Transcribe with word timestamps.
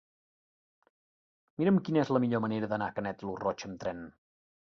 Mira'm 1.61 1.77
quina 1.89 2.01
és 2.05 2.11
la 2.17 2.23
millor 2.25 2.43
manera 2.45 2.69
d'anar 2.71 2.89
a 2.89 2.95
Canet 2.97 3.23
lo 3.29 3.37
Roig 3.45 3.67
amb 3.69 3.81
tren. 3.85 4.01